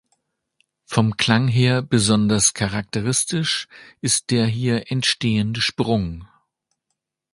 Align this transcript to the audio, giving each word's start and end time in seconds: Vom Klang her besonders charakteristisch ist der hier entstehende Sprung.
Vom 0.87 1.15
Klang 1.15 1.47
her 1.47 1.83
besonders 1.83 2.55
charakteristisch 2.55 3.67
ist 3.99 4.31
der 4.31 4.47
hier 4.47 4.89
entstehende 4.89 5.61
Sprung. 5.61 6.27